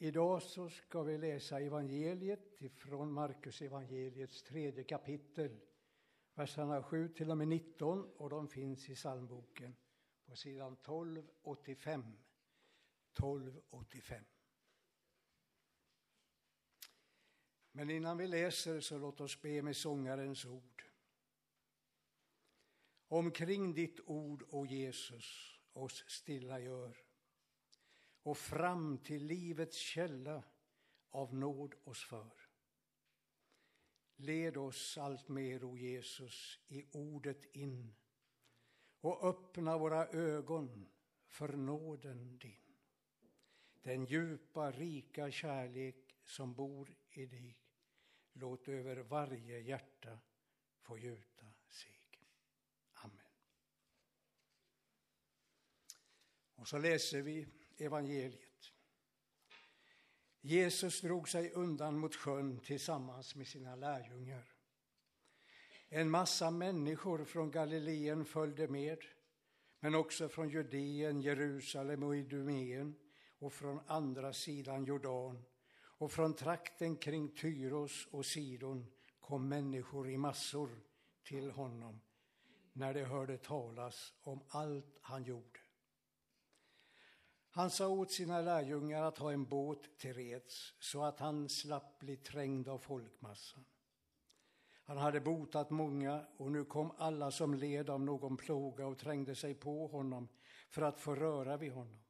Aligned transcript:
Idag 0.00 0.42
så 0.42 0.68
ska 0.68 1.02
vi 1.02 1.18
läsa 1.18 1.60
evangeliet 1.60 2.58
från 2.76 3.12
Markus 3.12 3.62
evangeliets 3.62 4.42
tredje 4.42 4.84
kapitel, 4.84 5.60
verserna 6.34 6.82
7 6.82 7.08
till 7.08 7.30
och 7.30 7.38
med 7.38 7.48
19 7.48 8.10
och 8.16 8.30
de 8.30 8.48
finns 8.48 8.88
i 8.88 8.94
psalmboken 8.94 9.76
på 10.24 10.36
sidan 10.36 10.72
1285. 10.72 12.02
1285. 13.12 14.24
Men 17.72 17.90
innan 17.90 18.18
vi 18.18 18.26
läser 18.26 18.80
så 18.80 18.98
låt 18.98 19.20
oss 19.20 19.42
be 19.42 19.62
med 19.62 19.76
sångarens 19.76 20.44
ord. 20.44 20.84
Omkring 23.08 23.74
ditt 23.74 24.00
ord, 24.06 24.44
o 24.50 24.66
Jesus, 24.66 25.58
oss 25.72 26.04
stilla 26.08 26.60
gör 26.60 27.07
och 28.28 28.38
fram 28.38 28.98
till 28.98 29.26
livets 29.26 29.76
källa 29.76 30.42
av 31.10 31.34
nåd 31.34 31.74
oss 31.84 32.04
för. 32.04 32.48
Led 34.16 34.56
oss 34.56 34.98
allt 34.98 35.28
mer, 35.28 35.64
o 35.64 35.76
Jesus, 35.76 36.60
i 36.68 36.84
ordet 36.92 37.44
in 37.44 37.94
och 39.00 39.28
öppna 39.28 39.78
våra 39.78 40.06
ögon 40.06 40.88
för 41.26 41.48
nåden 41.48 42.38
din. 42.38 42.76
Den 43.82 44.04
djupa, 44.04 44.70
rika 44.70 45.30
kärlek 45.30 46.16
som 46.24 46.54
bor 46.54 46.96
i 47.10 47.26
dig, 47.26 47.58
låt 48.32 48.68
över 48.68 48.96
varje 48.96 49.60
hjärta 49.60 50.18
få 50.80 50.98
gjuta 50.98 51.46
sig. 51.68 52.00
Amen. 52.92 53.18
Och 56.54 56.68
så 56.68 56.78
läser 56.78 57.22
vi 57.22 57.57
evangeliet. 57.80 58.72
Jesus 60.40 61.00
drog 61.00 61.28
sig 61.28 61.52
undan 61.52 61.98
mot 61.98 62.14
sjön 62.14 62.60
tillsammans 62.60 63.34
med 63.34 63.46
sina 63.46 63.76
lärjungar. 63.76 64.44
En 65.88 66.10
massa 66.10 66.50
människor 66.50 67.24
från 67.24 67.50
Galileen 67.50 68.24
följde 68.24 68.68
med, 68.68 68.98
men 69.80 69.94
också 69.94 70.28
från 70.28 70.48
Judeen, 70.48 71.20
Jerusalem 71.20 72.02
och 72.02 72.16
Idumeen 72.16 72.94
och 73.38 73.52
från 73.52 73.80
andra 73.86 74.32
sidan 74.32 74.84
Jordan 74.84 75.44
och 75.98 76.12
från 76.12 76.34
trakten 76.34 76.96
kring 76.96 77.28
Tyros 77.28 78.06
och 78.10 78.26
Sidon 78.26 78.86
kom 79.20 79.48
människor 79.48 80.10
i 80.10 80.16
massor 80.16 80.70
till 81.22 81.50
honom 81.50 82.00
när 82.72 82.94
de 82.94 83.04
hörde 83.04 83.38
talas 83.38 84.12
om 84.22 84.40
allt 84.48 84.98
han 85.00 85.24
gjorde. 85.24 85.60
Han 87.58 87.70
sa 87.70 87.88
åt 87.88 88.10
sina 88.10 88.40
lärjungar 88.40 89.02
att 89.02 89.18
ha 89.18 89.32
en 89.32 89.44
båt 89.44 89.98
till 89.98 90.14
reds 90.14 90.74
så 90.80 91.02
att 91.02 91.18
han 91.18 91.48
slapp 91.48 91.98
bli 91.98 92.16
trängd 92.16 92.68
av 92.68 92.78
folkmassan. 92.78 93.64
Han 94.84 94.98
hade 94.98 95.20
botat 95.20 95.70
många 95.70 96.26
och 96.36 96.52
nu 96.52 96.64
kom 96.64 96.92
alla 96.98 97.30
som 97.30 97.54
led 97.54 97.90
av 97.90 98.00
någon 98.00 98.36
plåga 98.36 98.86
och 98.86 98.98
trängde 98.98 99.34
sig 99.34 99.54
på 99.54 99.86
honom 99.86 100.28
för 100.68 100.82
att 100.82 101.00
få 101.00 101.14
röra 101.14 101.56
vid 101.56 101.72
honom. 101.72 102.00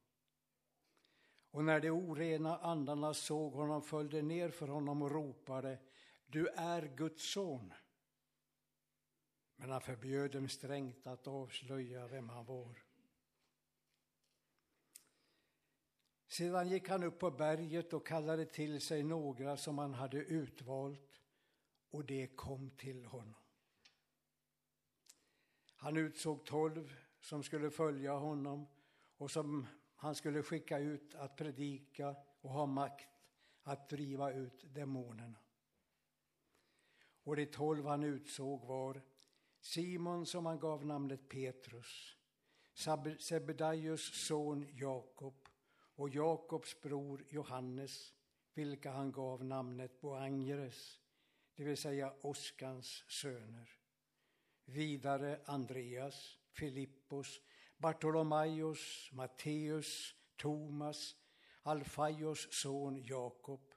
Och 1.51 1.63
när 1.63 1.79
de 1.79 1.89
orena 1.89 2.57
andarna 2.57 3.13
såg 3.13 3.53
honom 3.53 3.81
följde 3.81 4.21
ner 4.21 4.49
för 4.49 4.67
honom 4.67 5.01
och 5.01 5.11
ropade 5.11 5.79
Du 6.27 6.47
är 6.47 6.81
Guds 6.81 7.33
son. 7.33 7.73
Men 9.55 9.71
han 9.71 9.81
förbjöd 9.81 10.31
dem 10.31 10.49
strängt 10.49 11.07
att 11.07 11.27
avslöja 11.27 12.07
vem 12.07 12.29
han 12.29 12.45
var. 12.45 12.88
Sedan 16.29 16.69
gick 16.69 16.89
han 16.89 17.03
upp 17.03 17.19
på 17.19 17.31
berget 17.31 17.93
och 17.93 18.07
kallade 18.07 18.45
till 18.45 18.81
sig 18.81 19.03
några 19.03 19.57
som 19.57 19.77
han 19.77 19.93
hade 19.93 20.17
utvalt, 20.17 21.21
och 21.89 22.05
det 22.05 22.27
kom 22.27 22.69
till 22.69 23.05
honom. 23.05 23.35
Han 25.75 25.97
utsåg 25.97 26.45
tolv 26.45 26.95
som 27.19 27.43
skulle 27.43 27.71
följa 27.71 28.13
honom 28.13 28.67
och 29.17 29.31
som 29.31 29.67
han 29.95 30.15
skulle 30.15 30.43
skicka 30.43 30.79
ut 30.79 31.15
att 31.15 31.35
predika 31.35 32.15
och 32.41 32.49
ha 32.49 32.65
makt 32.65 33.09
att 33.63 33.89
driva 33.89 34.31
ut 34.31 34.73
demonerna. 34.73 35.39
Och 37.23 37.35
de 37.35 37.45
tolv 37.45 37.85
han 37.85 38.03
utsåg 38.03 38.65
var 38.65 39.01
Simon 39.59 40.25
som 40.25 40.45
han 40.45 40.59
gav 40.59 40.85
namnet 40.85 41.29
Petrus, 41.29 42.15
Sebedaios 43.19 44.27
son 44.27 44.67
Jakob 44.73 45.48
och 45.99 46.09
Jakobs 46.09 46.81
bror 46.81 47.25
Johannes, 47.29 48.13
vilka 48.53 48.91
han 48.91 49.11
gav 49.11 49.45
namnet 49.45 50.01
Boangeres, 50.01 50.99
det 51.55 51.63
vill 51.63 51.77
säga 51.77 52.13
Oskans 52.21 53.03
söner. 53.07 53.69
Vidare 54.65 55.41
Andreas, 55.45 56.37
Filippos, 56.49 57.41
Bartolomaios, 57.77 59.09
Matteus, 59.11 60.15
Thomas, 60.35 61.15
Alfaios 61.61 62.47
son 62.51 63.03
Jakob, 63.03 63.73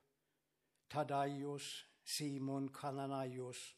Tadaios, 0.88 1.84
Simon 2.04 2.68
Kananaios 2.68 3.76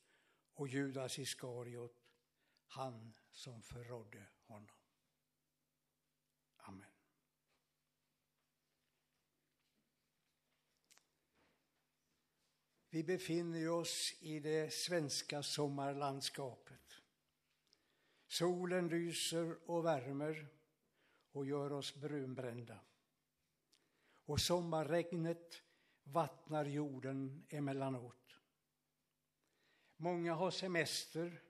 och 0.54 0.68
Judas 0.68 1.18
Iskariot, 1.18 1.96
han 2.66 3.14
som 3.32 3.62
förrådde 3.62 4.26
honom. 4.46 4.83
Vi 12.94 13.02
befinner 13.02 13.68
oss 13.68 14.14
i 14.20 14.40
det 14.40 14.72
svenska 14.72 15.42
sommarlandskapet. 15.42 17.00
Solen 18.26 18.88
lyser 18.88 19.56
och 19.70 19.84
värmer 19.84 20.46
och 21.32 21.46
gör 21.46 21.72
oss 21.72 21.94
brunbrända. 21.94 22.80
Och 24.24 24.40
sommarregnet 24.40 25.62
vattnar 26.04 26.64
jorden 26.64 27.46
emellanåt. 27.48 28.36
Många 29.96 30.34
har 30.34 30.50
semester, 30.50 31.42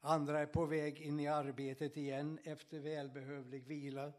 andra 0.00 0.40
är 0.40 0.46
på 0.46 0.66
väg 0.66 1.00
in 1.00 1.20
i 1.20 1.26
arbetet 1.26 1.96
igen 1.96 2.38
efter 2.44 2.78
välbehövlig 2.78 3.66
vila. 3.66 4.12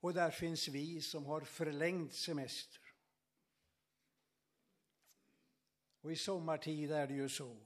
Och 0.00 0.14
där 0.14 0.30
finns 0.30 0.68
vi 0.68 1.00
som 1.00 1.26
har 1.26 1.40
förlängd 1.40 2.12
semester. 2.12 2.83
Och 6.04 6.12
i 6.12 6.16
sommartid 6.16 6.92
är 6.92 7.06
det 7.06 7.14
ju 7.14 7.28
så 7.28 7.56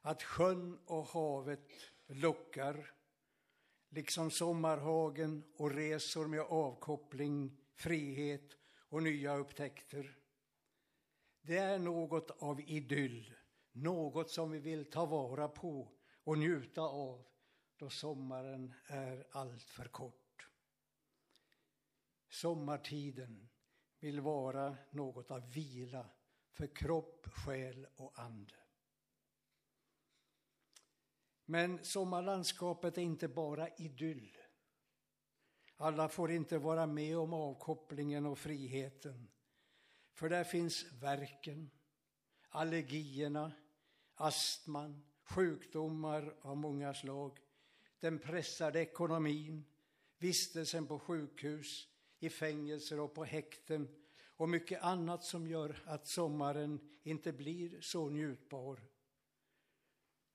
att 0.00 0.22
sjön 0.22 0.78
och 0.86 1.06
havet 1.06 1.68
lockar, 2.06 2.92
liksom 3.88 4.30
sommarhagen 4.30 5.44
och 5.56 5.70
resor 5.70 6.26
med 6.26 6.40
avkoppling, 6.40 7.58
frihet 7.74 8.50
och 8.88 9.02
nya 9.02 9.36
upptäckter. 9.36 10.18
Det 11.40 11.56
är 11.56 11.78
något 11.78 12.30
av 12.30 12.60
idyll, 12.60 13.34
något 13.72 14.30
som 14.30 14.50
vi 14.50 14.58
vill 14.58 14.90
ta 14.90 15.06
vara 15.06 15.48
på 15.48 15.92
och 16.24 16.38
njuta 16.38 16.82
av 16.82 17.26
då 17.76 17.90
sommaren 17.90 18.74
är 18.86 19.26
alltför 19.30 19.84
kort. 19.84 20.48
Sommartiden 22.28 23.48
vill 24.00 24.20
vara 24.20 24.76
något 24.90 25.30
av 25.30 25.52
vila 25.52 26.10
för 26.54 26.66
kropp, 26.66 27.26
själ 27.26 27.86
och 27.96 28.18
ande. 28.18 28.54
Men 31.44 31.84
sommarlandskapet 31.84 32.98
är 32.98 33.02
inte 33.02 33.28
bara 33.28 33.68
idyll. 33.68 34.38
Alla 35.76 36.08
får 36.08 36.30
inte 36.30 36.58
vara 36.58 36.86
med 36.86 37.18
om 37.18 37.32
avkopplingen 37.32 38.26
och 38.26 38.38
friheten. 38.38 39.28
För 40.12 40.28
där 40.28 40.44
finns 40.44 40.92
verken, 40.92 41.70
allergierna, 42.48 43.52
astman, 44.14 45.04
sjukdomar 45.22 46.36
av 46.40 46.56
många 46.56 46.94
slag, 46.94 47.38
den 47.98 48.18
pressade 48.18 48.80
ekonomin, 48.80 49.64
vistelsen 50.18 50.86
på 50.86 50.98
sjukhus, 50.98 51.88
i 52.18 52.30
fängelser 52.30 53.00
och 53.00 53.14
på 53.14 53.24
häkten 53.24 54.03
och 54.36 54.48
mycket 54.48 54.82
annat 54.82 55.24
som 55.24 55.46
gör 55.46 55.82
att 55.86 56.06
sommaren 56.06 56.90
inte 57.02 57.32
blir 57.32 57.80
så 57.80 58.10
njutbar. 58.10 58.80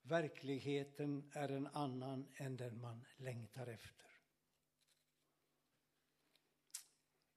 Verkligheten 0.01 1.31
är 1.33 1.49
en 1.49 1.67
annan 1.67 2.27
än 2.35 2.57
den 2.57 2.81
man 2.81 3.05
längtar 3.17 3.67
efter. 3.67 4.05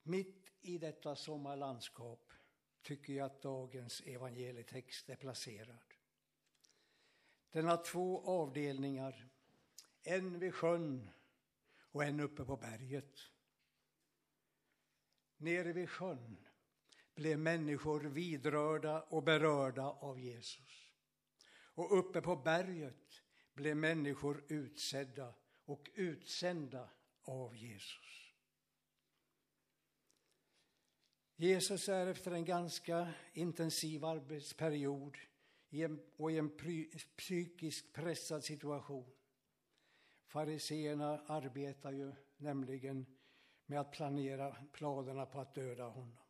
Mitt 0.02 0.52
i 0.60 0.78
detta 0.78 1.16
sommarlandskap 1.16 2.32
tycker 2.82 3.12
jag 3.12 3.26
att 3.26 3.42
dagens 3.42 4.00
evangelietext 4.00 5.08
är 5.08 5.16
placerad. 5.16 5.94
Den 7.50 7.64
har 7.64 7.84
två 7.84 8.26
avdelningar, 8.26 9.28
en 10.02 10.38
vid 10.38 10.54
sjön 10.54 11.10
och 11.80 12.04
en 12.04 12.20
uppe 12.20 12.44
på 12.44 12.56
berget. 12.56 13.32
nere 15.42 15.72
vid 15.72 15.90
sjön 15.90 16.48
blev 17.14 17.38
människor 17.38 18.00
vidrörda 18.00 19.02
och 19.02 19.22
berörda 19.22 19.82
av 19.82 20.20
Jesus. 20.20 20.92
Och 21.74 21.98
uppe 21.98 22.20
på 22.20 22.36
berget 22.36 23.22
blev 23.54 23.76
människor 23.76 24.44
utsedda 24.48 25.34
och 25.64 25.90
utsända 25.94 26.90
av 27.22 27.56
Jesus. 27.56 28.32
Jesus 31.36 31.88
är 31.88 32.06
efter 32.06 32.32
en 32.32 32.44
ganska 32.44 33.14
intensiv 33.32 34.04
arbetsperiod 34.04 35.16
och 36.16 36.32
i 36.32 36.38
en 36.38 36.58
psykiskt 37.16 37.92
pressad 37.92 38.44
situation. 38.44 39.10
Fariseerna 40.26 41.22
arbetar 41.26 41.92
ju 41.92 42.12
nämligen 42.36 43.06
med 43.66 43.80
att 43.80 43.92
planera 43.92 44.56
planerna 44.72 45.26
på 45.26 45.40
att 45.40 45.54
döda 45.54 45.84
honom. 45.84 46.21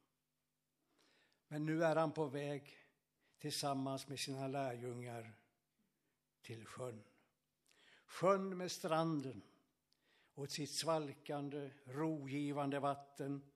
Men 1.53 1.67
nu 1.67 1.85
är 1.85 1.97
han 1.97 2.13
på 2.13 2.27
väg 2.27 2.79
tillsammans 3.39 4.09
med 4.09 4.19
sina 4.19 4.49
lärjungar 4.49 5.33
till 6.43 6.67
sjön. 6.67 7.05
Sjön 8.07 8.57
med 8.57 8.73
stranden 8.73 9.43
och 10.35 10.51
sitt 10.51 10.71
svalkande, 10.71 11.71
rogivande 11.85 12.81
vatten. 12.81 13.53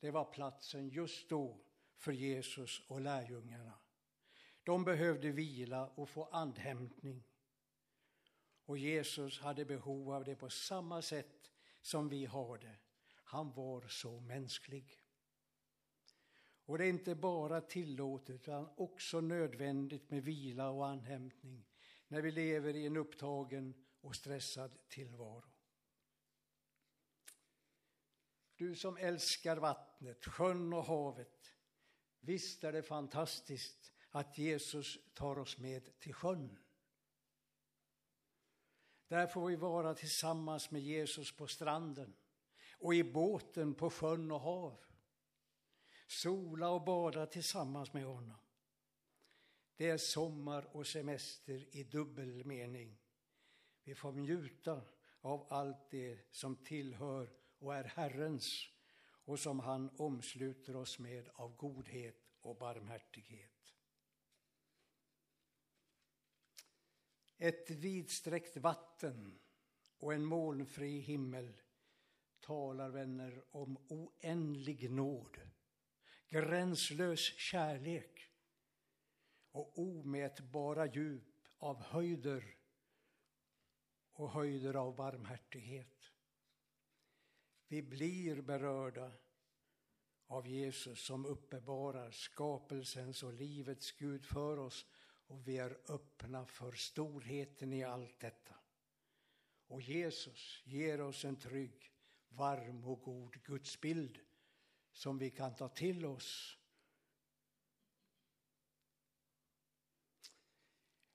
Det 0.00 0.10
var 0.10 0.24
platsen 0.24 0.88
just 0.88 1.28
då 1.28 1.60
för 1.96 2.12
Jesus 2.12 2.82
och 2.88 3.00
lärjungarna. 3.00 3.78
De 4.62 4.84
behövde 4.84 5.30
vila 5.30 5.86
och 5.86 6.08
få 6.08 6.24
andhämtning. 6.24 7.24
Och 8.64 8.78
Jesus 8.78 9.40
hade 9.40 9.64
behov 9.64 10.12
av 10.12 10.24
det 10.24 10.36
på 10.36 10.50
samma 10.50 11.02
sätt 11.02 11.50
som 11.82 12.08
vi 12.08 12.24
har 12.24 12.58
det. 12.58 12.76
Han 13.24 13.52
var 13.52 13.88
så 13.88 14.20
mänsklig. 14.20 15.05
Och 16.66 16.78
det 16.78 16.84
är 16.84 16.88
inte 16.88 17.14
bara 17.14 17.60
tillåtet 17.60 18.34
utan 18.34 18.68
också 18.76 19.20
nödvändigt 19.20 20.10
med 20.10 20.22
vila 20.22 20.70
och 20.70 20.86
anhämtning 20.86 21.66
när 22.08 22.22
vi 22.22 22.30
lever 22.30 22.76
i 22.76 22.86
en 22.86 22.96
upptagen 22.96 23.74
och 24.00 24.16
stressad 24.16 24.78
tillvaro. 24.88 25.44
Du 28.56 28.74
som 28.74 28.96
älskar 28.96 29.56
vattnet, 29.56 30.24
sjön 30.24 30.72
och 30.72 30.84
havet. 30.84 31.52
Visst 32.20 32.64
är 32.64 32.72
det 32.72 32.82
fantastiskt 32.82 33.92
att 34.10 34.38
Jesus 34.38 34.98
tar 35.14 35.38
oss 35.38 35.58
med 35.58 35.98
till 35.98 36.14
sjön. 36.14 36.58
Där 39.08 39.26
får 39.26 39.46
vi 39.46 39.56
vara 39.56 39.94
tillsammans 39.94 40.70
med 40.70 40.82
Jesus 40.82 41.36
på 41.36 41.46
stranden 41.46 42.16
och 42.78 42.94
i 42.94 43.04
båten 43.04 43.74
på 43.74 43.90
sjön 43.90 44.30
och 44.30 44.40
hav. 44.40 44.86
Sola 46.06 46.70
och 46.70 46.84
bada 46.84 47.26
tillsammans 47.26 47.92
med 47.92 48.04
honom. 48.04 48.38
Det 49.76 49.88
är 49.88 49.98
sommar 49.98 50.76
och 50.76 50.86
semester 50.86 51.76
i 51.76 51.84
dubbel 51.84 52.44
mening. 52.44 52.98
Vi 53.84 53.94
får 53.94 54.12
njuta 54.12 54.82
av 55.20 55.46
allt 55.50 55.90
det 55.90 56.18
som 56.30 56.56
tillhör 56.56 57.30
och 57.58 57.74
är 57.74 57.84
Herrens 57.84 58.68
och 59.00 59.38
som 59.38 59.60
han 59.60 59.90
omsluter 59.96 60.76
oss 60.76 60.98
med 60.98 61.28
av 61.34 61.56
godhet 61.56 62.34
och 62.40 62.56
barmhärtighet. 62.56 63.74
Ett 67.38 67.70
vidsträckt 67.70 68.56
vatten 68.56 69.38
och 69.98 70.14
en 70.14 70.24
molnfri 70.24 70.98
himmel 71.00 71.52
talar, 72.40 72.90
vänner, 72.90 73.44
om 73.50 73.76
oändlig 73.88 74.90
nåd, 74.90 75.40
gränslös 76.28 77.20
kärlek 77.20 78.30
och 79.50 79.78
omätbara 79.78 80.86
djup 80.86 81.48
av 81.58 81.82
höjder 81.82 82.56
och 84.12 84.30
höjder 84.30 84.74
av 84.74 84.96
barmhärtighet. 84.96 86.12
Vi 87.68 87.82
blir 87.82 88.42
berörda 88.42 89.12
av 90.26 90.48
Jesus 90.48 91.06
som 91.06 91.26
uppenbarar 91.26 92.10
skapelsens 92.10 93.22
och 93.22 93.32
livets 93.32 93.92
Gud 93.92 94.26
för 94.26 94.58
oss 94.58 94.86
och 95.26 95.48
vi 95.48 95.58
är 95.58 95.78
öppna 95.88 96.46
för 96.46 96.72
storheten 96.72 97.72
i 97.72 97.84
allt 97.84 98.20
detta. 98.20 98.54
Och 99.66 99.82
Jesus 99.82 100.62
ger 100.64 101.00
oss 101.00 101.24
en 101.24 101.36
trygg, 101.36 101.92
varm 102.28 102.84
och 102.84 103.02
god 103.02 103.42
gudsbild 103.42 104.18
som 104.96 105.18
vi 105.18 105.30
kan 105.30 105.54
ta 105.54 105.68
till 105.68 106.06
oss. 106.06 106.58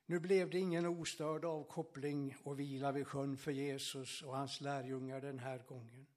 Nu 0.06 0.20
blev 0.20 0.50
det 0.50 0.60
ingen 0.60 0.86
ostörd 0.86 1.46
avkoppling 1.46 2.36
och 2.44 2.60
vila 2.60 2.92
vid 2.92 3.08
sjön 3.08 3.38
för 3.38 3.52
Jesus 3.52 4.22
och 4.22 4.38
hans 4.38 4.62
lärjungar 4.62 5.22
den 5.22 5.40
här 5.40 5.58
gången. 5.58 6.08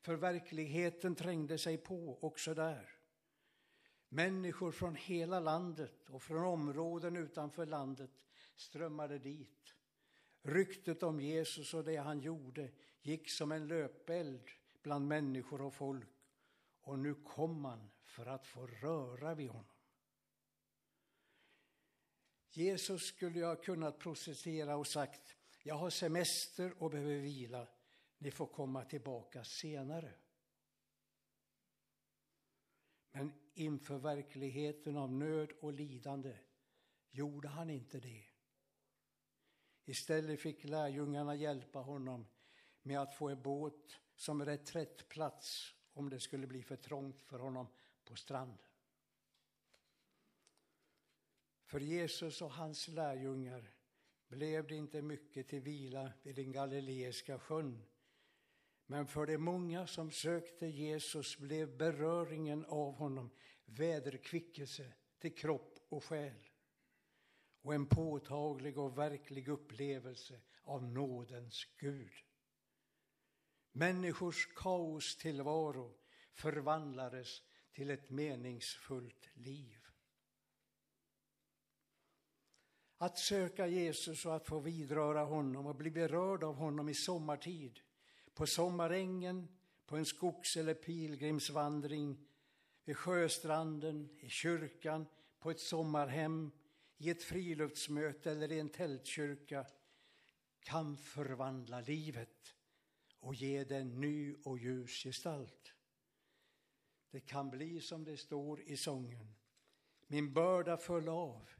För 0.00 0.14
verkligheten 0.14 1.14
trängde 1.14 1.58
sig 1.58 1.78
på 1.78 2.18
också 2.20 2.54
där. 2.54 2.90
Människor 4.08 4.72
från 4.72 4.94
hela 4.94 5.40
landet 5.40 6.10
och 6.10 6.22
från 6.22 6.44
områden 6.44 7.16
utanför 7.16 7.66
landet 7.66 8.10
strömmade 8.56 9.18
dit. 9.18 9.74
Ryktet 10.42 11.02
om 11.02 11.20
Jesus 11.20 11.74
och 11.74 11.84
det 11.84 11.96
han 11.96 12.20
gjorde 12.20 12.70
gick 13.02 13.30
som 13.30 13.52
en 13.52 13.68
löpeld 13.68 14.50
bland 14.82 15.08
människor 15.08 15.60
och 15.60 15.74
folk. 15.74 16.15
Och 16.86 16.98
nu 16.98 17.14
kom 17.14 17.60
man 17.60 17.90
för 18.04 18.26
att 18.26 18.46
få 18.46 18.66
röra 18.66 19.34
vid 19.34 19.48
honom. 19.48 19.76
Jesus 22.50 23.02
skulle 23.02 23.44
ha 23.44 23.56
kunnat 23.56 23.98
processera 23.98 24.76
och 24.76 24.86
sagt, 24.86 25.36
jag 25.62 25.74
har 25.74 25.90
semester 25.90 26.82
och 26.82 26.90
behöver 26.90 27.18
vila, 27.18 27.68
ni 28.18 28.30
får 28.30 28.46
komma 28.46 28.84
tillbaka 28.84 29.44
senare. 29.44 30.14
Men 33.10 33.32
inför 33.54 33.98
verkligheten 33.98 34.96
av 34.96 35.12
nöd 35.12 35.52
och 35.60 35.72
lidande 35.72 36.38
gjorde 37.10 37.48
han 37.48 37.70
inte 37.70 38.00
det. 38.00 38.24
Istället 39.84 40.40
fick 40.40 40.64
lärjungarna 40.64 41.34
hjälpa 41.34 41.78
honom 41.78 42.26
med 42.82 43.00
att 43.00 43.14
få 43.14 43.28
en 43.28 43.42
båt 43.42 44.00
som 44.14 44.44
reträttplats 44.44 45.75
om 45.96 46.10
det 46.10 46.20
skulle 46.20 46.46
bli 46.46 46.62
för 46.62 46.76
trångt 46.76 47.22
för 47.22 47.38
honom 47.38 47.66
på 48.04 48.16
stranden. 48.16 48.66
För 51.64 51.80
Jesus 51.80 52.42
och 52.42 52.52
hans 52.52 52.88
lärjungar 52.88 53.74
blev 54.28 54.66
det 54.66 54.74
inte 54.74 55.02
mycket 55.02 55.48
till 55.48 55.60
vila 55.60 56.12
vid 56.22 56.36
den 56.36 56.52
galileiska 56.52 57.38
sjön 57.38 57.82
men 58.86 59.06
för 59.06 59.26
de 59.26 59.38
många 59.38 59.86
som 59.86 60.10
sökte 60.10 60.66
Jesus 60.66 61.38
blev 61.38 61.76
beröringen 61.76 62.64
av 62.64 62.92
honom 62.94 63.30
väderkvickelse 63.64 64.92
till 65.18 65.34
kropp 65.34 65.78
och 65.88 66.04
själ 66.04 66.48
och 67.62 67.74
en 67.74 67.86
påtaglig 67.86 68.78
och 68.78 68.98
verklig 68.98 69.48
upplevelse 69.48 70.40
av 70.62 70.84
nådens 70.84 71.66
Gud. 71.78 72.12
Människors 73.76 74.46
kaostillvaro 74.54 75.94
förvandlades 76.32 77.42
till 77.72 77.90
ett 77.90 78.10
meningsfullt 78.10 79.28
liv. 79.34 79.86
Att 82.96 83.18
söka 83.18 83.66
Jesus 83.66 84.26
och 84.26 84.36
att 84.36 84.46
få 84.46 84.60
vidröra 84.60 85.24
honom 85.24 85.66
och 85.66 85.74
bli 85.74 85.90
berörd 85.90 86.44
av 86.44 86.54
honom 86.54 86.88
i 86.88 86.94
sommartid 86.94 87.80
på 88.34 88.46
sommarängen, 88.46 89.48
på 89.86 89.96
en 89.96 90.06
skogs 90.06 90.56
eller 90.56 90.74
pilgrimsvandring, 90.74 92.26
vid 92.84 92.96
sjöstranden, 92.96 94.18
i 94.20 94.28
kyrkan, 94.28 95.06
på 95.38 95.50
ett 95.50 95.60
sommarhem, 95.60 96.50
i 96.96 97.10
ett 97.10 97.22
friluftsmöte 97.22 98.30
eller 98.30 98.52
i 98.52 98.60
en 98.60 98.68
tältkyrka 98.68 99.66
kan 100.60 100.96
förvandla 100.96 101.80
livet 101.80 102.55
och 103.20 103.34
ge 103.34 103.64
den 103.64 104.00
ny 104.00 104.34
och 104.44 104.58
ljus 104.58 105.02
gestalt. 105.02 105.74
Det 107.10 107.20
kan 107.20 107.50
bli 107.50 107.80
som 107.80 108.04
det 108.04 108.16
står 108.16 108.60
i 108.60 108.76
sången. 108.76 109.34
Min 110.06 110.32
börda 110.32 110.76
föll 110.76 111.08
av 111.08 111.50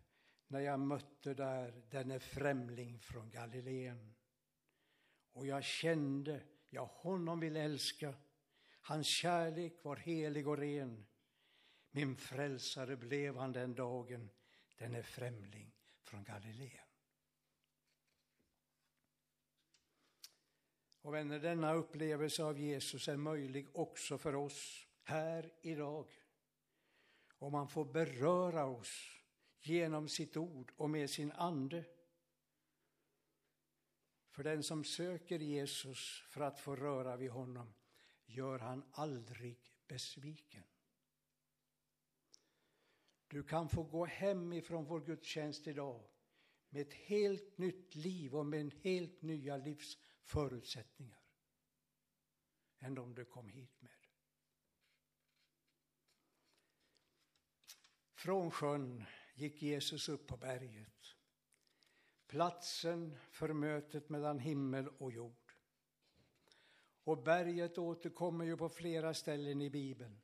när 0.46 0.60
jag 0.60 0.80
mötte 0.80 1.34
där 1.34 1.82
denne 1.90 2.20
främling 2.20 3.00
från 3.00 3.30
Galileen. 3.30 4.14
Och 5.32 5.46
jag 5.46 5.64
kände 5.64 6.42
jag 6.70 6.86
honom 6.86 7.40
vill 7.40 7.56
älska. 7.56 8.14
Hans 8.80 9.06
kärlek 9.06 9.84
var 9.84 9.96
helig 9.96 10.48
och 10.48 10.58
ren. 10.58 11.06
Min 11.90 12.16
frälsare 12.16 12.96
blev 12.96 13.36
han 13.36 13.52
den 13.52 13.74
dagen, 13.74 14.30
denne 14.78 15.02
främling 15.02 15.72
från 16.02 16.24
Galileen. 16.24 16.85
Och 21.06 21.14
vänner, 21.14 21.38
denna 21.38 21.74
upplevelse 21.74 22.44
av 22.44 22.58
Jesus 22.58 23.08
är 23.08 23.16
möjlig 23.16 23.66
också 23.72 24.18
för 24.18 24.34
oss 24.34 24.86
här 25.02 25.52
idag. 25.62 26.06
Om 27.38 27.52
man 27.52 27.68
får 27.68 27.84
beröra 27.84 28.66
oss 28.66 29.20
genom 29.60 30.08
sitt 30.08 30.36
ord 30.36 30.72
och 30.76 30.90
med 30.90 31.10
sin 31.10 31.32
ande. 31.32 31.84
För 34.30 34.44
den 34.44 34.62
som 34.62 34.84
söker 34.84 35.38
Jesus 35.38 36.24
för 36.28 36.40
att 36.40 36.60
få 36.60 36.76
röra 36.76 37.16
vid 37.16 37.30
honom 37.30 37.74
gör 38.24 38.58
han 38.58 38.84
aldrig 38.92 39.58
besviken. 39.88 40.64
Du 43.26 43.42
kan 43.42 43.68
få 43.68 43.82
gå 43.82 44.04
hem 44.04 44.52
ifrån 44.52 44.84
vår 44.84 45.00
gudstjänst 45.00 45.66
idag 45.66 46.04
med 46.68 46.82
ett 46.82 46.94
helt 46.94 47.58
nytt 47.58 47.94
liv 47.94 48.34
och 48.34 48.46
med 48.46 48.74
helt 48.82 49.22
nya 49.22 49.56
livs 49.56 49.98
förutsättningar 50.26 51.20
än 52.78 52.94
de 52.94 53.14
du 53.14 53.24
kom 53.24 53.48
hit 53.48 53.82
med. 53.82 53.92
Från 58.14 58.50
sjön 58.50 59.04
gick 59.34 59.62
Jesus 59.62 60.08
upp 60.08 60.26
på 60.26 60.36
berget, 60.36 61.16
platsen 62.26 63.18
för 63.30 63.52
mötet 63.52 64.08
mellan 64.08 64.38
himmel 64.38 64.88
och 64.88 65.12
jord. 65.12 65.52
Och 67.04 67.22
berget 67.22 67.78
återkommer 67.78 68.44
ju 68.44 68.56
på 68.56 68.68
flera 68.68 69.14
ställen 69.14 69.62
i 69.62 69.70
Bibeln. 69.70 70.20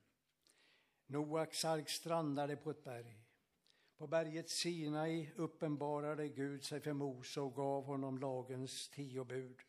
Noaks 1.06 1.64
ark 1.64 1.88
strandade 1.88 2.56
på 2.56 2.70
ett 2.70 2.84
berg. 2.84 3.24
På 3.96 4.06
berget 4.06 4.50
Sinai 4.50 5.30
uppenbarade 5.36 6.28
Gud 6.28 6.64
sig 6.64 6.80
för 6.80 6.92
Mose 6.92 7.40
och 7.40 7.54
gav 7.54 7.84
honom 7.84 8.18
lagens 8.18 8.88
tio 8.88 9.24
bud. 9.24 9.62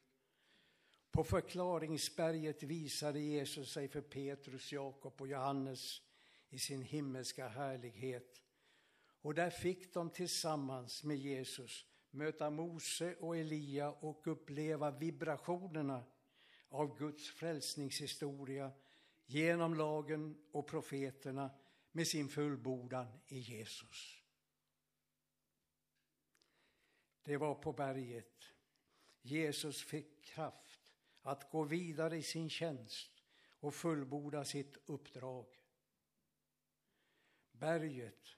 På 1.13 1.23
förklaringsberget 1.23 2.63
visade 2.63 3.19
Jesus 3.19 3.71
sig 3.71 3.87
för 3.87 4.01
Petrus, 4.01 4.71
Jakob 4.71 5.21
och 5.21 5.27
Johannes 5.27 6.01
i 6.49 6.59
sin 6.59 6.81
himmelska 6.81 7.47
härlighet. 7.47 8.41
Och 9.21 9.33
där 9.33 9.49
fick 9.49 9.93
de 9.93 10.09
tillsammans 10.09 11.03
med 11.03 11.17
Jesus 11.17 11.85
möta 12.11 12.49
Mose 12.49 13.15
och 13.15 13.37
Elia 13.37 13.91
och 13.91 14.27
uppleva 14.27 14.91
vibrationerna 14.91 16.03
av 16.69 16.97
Guds 16.97 17.29
frälsningshistoria 17.29 18.71
genom 19.25 19.75
lagen 19.75 20.37
och 20.51 20.67
profeterna 20.67 21.51
med 21.91 22.07
sin 22.07 22.29
fullbordan 22.29 23.07
i 23.27 23.39
Jesus. 23.39 24.23
Det 27.23 27.37
var 27.37 27.55
på 27.55 27.73
berget 27.73 28.53
Jesus 29.25 29.83
fick 29.83 30.25
kraft 30.25 30.72
att 31.23 31.49
gå 31.51 31.63
vidare 31.63 32.17
i 32.17 32.23
sin 32.23 32.49
tjänst 32.49 33.23
och 33.59 33.73
fullborda 33.73 34.45
sitt 34.45 34.77
uppdrag. 34.85 35.45
Berget 37.51 38.35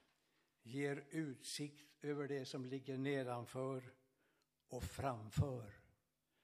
ger 0.62 1.06
utsikt 1.10 2.04
över 2.04 2.28
det 2.28 2.44
som 2.44 2.66
ligger 2.66 2.98
nedanför 2.98 3.94
och 4.68 4.84
framför. 4.84 5.72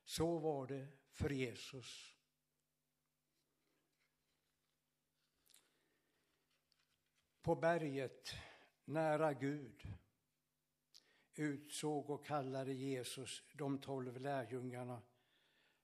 Så 0.04 0.38
var 0.38 0.66
det 0.66 0.88
för 1.10 1.30
Jesus. 1.30 2.16
På 7.42 7.56
berget 7.56 8.34
nära 8.84 9.32
Gud 9.32 9.82
utsåg 11.34 12.10
och 12.10 12.26
kallade 12.26 12.72
Jesus 12.72 13.42
de 13.52 13.78
tolv 13.78 14.20
lärjungarna 14.20 15.02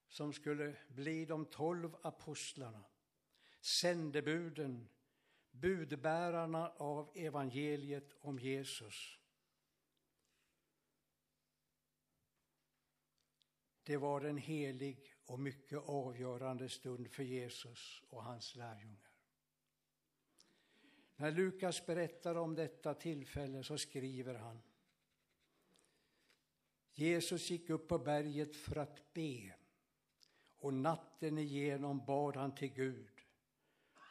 som 0.08 0.32
skulle 0.32 0.76
bli 0.88 1.24
de 1.24 1.46
tolv 1.46 1.96
apostlarna, 2.02 2.84
sändebuden, 3.60 4.88
budbärarna 5.50 6.68
av 6.68 7.10
evangeliet 7.14 8.14
om 8.20 8.38
Jesus. 8.38 9.18
Det 13.82 13.96
var 13.96 14.20
en 14.20 14.36
helig 14.38 15.14
och 15.24 15.40
mycket 15.40 15.78
avgörande 15.78 16.68
stund 16.68 17.10
för 17.10 17.22
Jesus 17.22 18.02
och 18.08 18.24
hans 18.24 18.54
lärjungar. 18.56 19.08
När 21.16 21.30
Lukas 21.30 21.86
berättar 21.86 22.34
om 22.34 22.54
detta 22.54 22.94
tillfälle 22.94 23.62
så 23.62 23.78
skriver 23.78 24.34
han 24.34 24.62
Jesus 26.92 27.50
gick 27.50 27.70
upp 27.70 27.88
på 27.88 27.98
berget 27.98 28.56
för 28.56 28.76
att 28.76 29.14
be 29.14 29.54
och 30.58 30.74
natten 30.74 31.38
igenom 31.38 32.04
bad 32.06 32.36
han 32.36 32.54
till 32.54 32.72
Gud. 32.72 33.20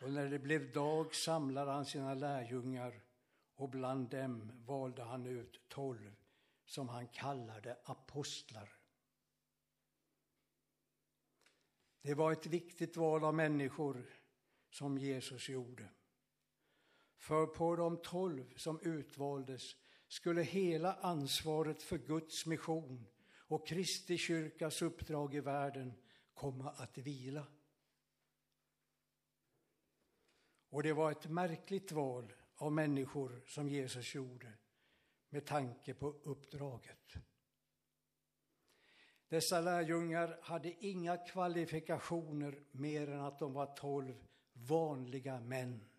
Och 0.02 0.12
när 0.12 0.30
det 0.30 0.40
blev 0.40 0.72
dag 0.72 1.16
samlade 1.16 1.72
han 1.72 1.86
sina 1.86 2.14
lärjungar 2.14 3.02
och 3.56 3.70
bland 3.70 4.10
dem 4.10 4.52
valde 4.66 5.04
han 5.04 5.26
ut 5.26 5.62
tolv 5.68 6.16
som 6.66 6.90
han 6.90 7.08
kallade 7.08 7.78
apostlar. 7.84 8.74
Det 12.02 12.14
var 12.14 12.32
ett 12.32 12.46
viktigt 12.46 12.98
val 12.98 13.24
av 13.24 13.36
människor 13.36 14.06
som 14.70 14.98
Jesus 14.98 15.50
gjorde. 15.50 15.90
För 17.18 17.46
på 17.46 17.76
de 17.76 17.98
tolv 17.98 18.54
som 18.56 18.80
utvaldes 18.82 19.76
skulle 20.08 20.42
hela 20.42 20.94
ansvaret 20.94 21.84
för 21.84 21.98
Guds 21.98 22.46
mission 22.46 23.06
och 23.48 23.68
Kristi 23.68 24.18
kyrkas 24.18 24.82
uppdrag 24.82 25.36
i 25.36 25.40
världen 25.40 25.94
komma 26.38 26.72
att 26.72 26.98
vila. 26.98 27.48
Och 30.70 30.84
det 30.84 30.94
var 30.94 31.12
ett 31.12 31.30
märkligt 31.30 31.92
val 31.92 32.34
av 32.56 32.72
människor 32.72 33.44
som 33.48 33.70
Jesus 33.70 34.16
gjorde 34.16 34.54
med 35.30 35.46
tanke 35.46 35.94
på 35.94 36.08
uppdraget. 36.08 37.14
Dessa 39.28 39.62
lärjungar 39.62 40.40
hade 40.42 40.86
inga 40.86 41.18
kvalifikationer 41.18 42.64
mer 42.72 43.10
än 43.10 43.22
att 43.22 43.40
de 43.40 43.54
var 43.54 43.76
tolv 43.76 44.28
vanliga 44.54 45.40
män. 45.40 45.90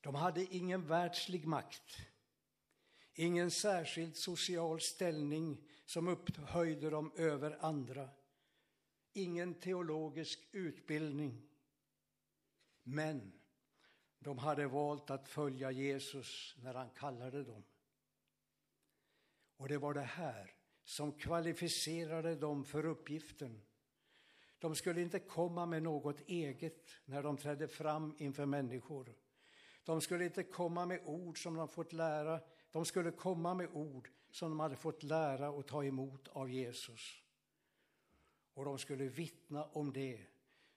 De 0.00 0.14
hade 0.14 0.44
ingen 0.44 0.86
världslig 0.86 1.46
makt, 1.46 1.96
ingen 3.14 3.50
särskild 3.50 4.16
social 4.16 4.80
ställning 4.80 5.68
som 5.88 6.08
upphöjde 6.08 6.90
dem 6.90 7.12
över 7.16 7.58
andra, 7.60 8.08
ingen 9.12 9.54
teologisk 9.54 10.48
utbildning. 10.52 11.42
Men 12.82 13.32
de 14.18 14.38
hade 14.38 14.66
valt 14.66 15.10
att 15.10 15.28
följa 15.28 15.70
Jesus 15.70 16.56
när 16.58 16.74
han 16.74 16.90
kallade 16.90 17.44
dem. 17.44 17.64
Och 19.56 19.68
det 19.68 19.78
var 19.78 19.94
det 19.94 20.00
här 20.00 20.54
som 20.84 21.12
kvalificerade 21.12 22.36
dem 22.36 22.64
för 22.64 22.86
uppgiften. 22.86 23.62
De 24.58 24.74
skulle 24.74 25.00
inte 25.02 25.18
komma 25.18 25.66
med 25.66 25.82
något 25.82 26.20
eget 26.20 26.90
när 27.04 27.22
de 27.22 27.36
trädde 27.36 27.68
fram 27.68 28.14
inför 28.18 28.46
människor. 28.46 29.14
De 29.84 30.00
skulle 30.00 30.24
inte 30.24 30.42
komma 30.42 30.86
med 30.86 31.00
ord 31.04 31.42
som 31.42 31.54
de 31.54 31.68
fått 31.68 31.92
lära, 31.92 32.40
de 32.70 32.84
skulle 32.84 33.10
komma 33.10 33.54
med 33.54 33.68
ord 33.72 34.10
som 34.30 34.50
de 34.50 34.60
hade 34.60 34.76
fått 34.76 35.02
lära 35.02 35.50
och 35.50 35.66
ta 35.66 35.84
emot 35.84 36.28
av 36.28 36.50
Jesus. 36.50 37.22
Och 38.54 38.64
de 38.64 38.78
skulle 38.78 39.08
vittna 39.08 39.64
om 39.64 39.92
det 39.92 40.26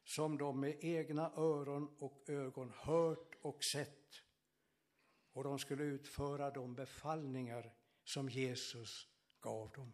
som 0.04 0.38
de 0.38 0.60
med 0.60 0.78
egna 0.82 1.32
öron 1.36 1.96
och 2.00 2.30
ögon 2.30 2.72
hört 2.76 3.36
och 3.42 3.64
sett. 3.64 4.24
Och 5.32 5.44
de 5.44 5.60
skulle 5.60 5.84
utföra 5.84 6.52
de 6.52 6.76
befallningar 6.76 7.74
som 8.04 8.30
Jesus 8.30 9.08
gav 9.40 9.72
dem. 9.72 9.94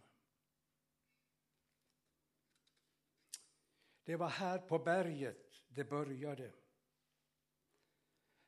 Det 4.04 4.16
var 4.16 4.30
här 4.30 4.60
på 4.60 4.80
berget 4.80 5.64
det 5.68 5.84
började. 5.84 6.54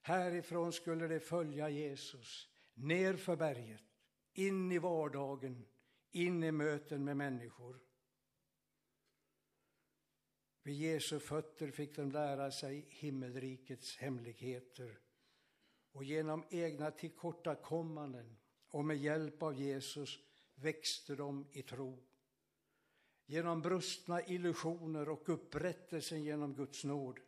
Härifrån 0.01 0.73
skulle 0.73 1.07
de 1.07 1.19
följa 1.19 1.69
Jesus 1.69 2.49
ner 2.73 3.15
för 3.15 3.35
berget, 3.35 3.83
in 4.39 4.71
i 4.71 4.77
vardagen, 4.77 5.65
in 6.11 6.43
i 6.43 6.51
möten 6.51 7.03
med 7.03 7.17
människor. 7.17 7.79
Vid 10.63 10.75
Jesu 10.75 11.19
fötter 11.19 11.71
fick 11.71 11.95
de 11.95 12.11
lära 12.11 12.51
sig 12.51 12.85
himmelrikets 12.89 13.97
hemligheter 13.97 14.99
och 15.91 16.03
genom 16.03 16.43
egna 16.49 16.91
tillkortakommanden 16.91 18.37
och 18.67 18.85
med 18.85 18.97
hjälp 18.97 19.43
av 19.43 19.61
Jesus 19.61 20.19
växte 20.55 21.15
de 21.15 21.47
i 21.51 21.61
tro. 21.61 22.03
Genom 23.25 23.61
brustna 23.61 24.25
illusioner 24.25 25.09
och 25.09 25.29
upprättelsen 25.29 26.23
genom 26.23 26.53
Guds 26.53 26.83
nåd 26.83 27.19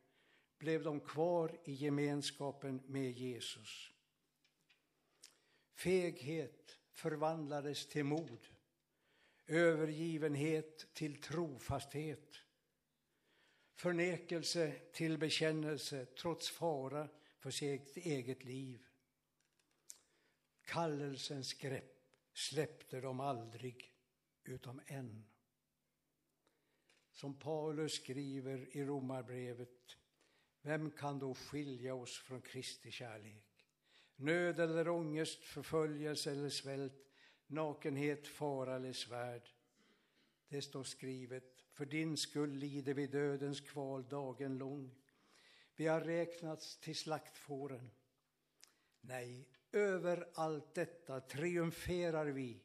blev 0.57 0.83
de 0.83 0.99
kvar 0.99 1.59
i 1.63 1.73
gemenskapen 1.73 2.81
med 2.85 3.11
Jesus. 3.11 3.91
Feghet 5.73 6.80
förvandlades 6.93 7.87
till 7.87 8.03
mod, 8.03 8.47
övergivenhet 9.47 10.93
till 10.93 11.21
trofasthet. 11.21 12.35
förnekelse 13.75 14.71
till 14.93 15.17
bekännelse 15.17 16.05
trots 16.05 16.49
fara 16.49 17.09
för 17.37 17.51
sitt 17.51 17.97
eget 17.97 18.43
liv. 18.43 18.85
Kallelsens 20.61 21.53
grepp 21.53 22.01
släppte 22.33 23.01
de 23.01 23.19
aldrig, 23.19 23.93
utom 24.43 24.81
en. 24.85 25.25
Som 27.11 27.39
Paulus 27.39 27.93
skriver 27.93 28.77
i 28.77 28.85
Romarbrevet, 28.85 29.97
vem 30.61 30.91
kan 30.91 31.19
då 31.19 31.33
skilja 31.33 31.95
oss 31.95 32.17
från 32.17 32.41
Kristi 32.41 32.91
kärlek? 32.91 33.50
Nöd 34.21 34.59
eller 34.59 34.89
ångest, 34.89 35.43
förföljelse 35.43 36.31
eller 36.31 36.49
svält, 36.49 37.11
nakenhet, 37.47 38.27
fara 38.27 38.75
eller 38.75 38.93
svärd. 38.93 39.49
Det 40.47 40.61
står 40.61 40.83
skrivet, 40.83 41.63
för 41.71 41.85
din 41.85 42.17
skull 42.17 42.53
lider 42.53 42.93
vi 42.93 43.07
dödens 43.07 43.61
kval 43.61 44.09
dagen 44.09 44.57
lång. 44.57 44.95
Vi 45.75 45.87
har 45.87 46.01
räknats 46.01 46.77
till 46.77 46.95
slaktfåren. 46.95 47.91
Nej, 49.01 49.47
över 49.71 50.29
allt 50.33 50.73
detta 50.73 51.21
triumferar 51.21 52.25
vi 52.25 52.63